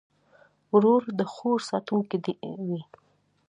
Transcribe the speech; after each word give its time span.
ورور 0.73 1.01
د 1.19 1.21
خور 1.33 1.59
ساتونکی 1.69 2.17
وي. 2.67 2.81